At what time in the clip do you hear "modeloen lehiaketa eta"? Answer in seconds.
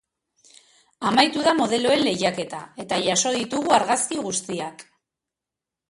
1.59-3.01